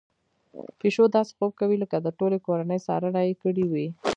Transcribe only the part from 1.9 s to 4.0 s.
د ټولې کورنۍ څارنه يې کړې وي.